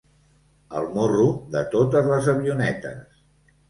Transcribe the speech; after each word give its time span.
El 0.79 0.87
morro 0.95 1.27
de 1.53 1.63
totes 1.77 2.13
les 2.15 2.35
avionetes. 2.37 3.27